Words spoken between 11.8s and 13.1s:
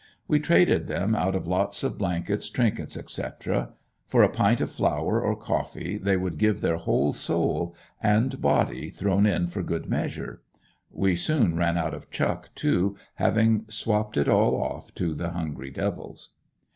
of chuck too,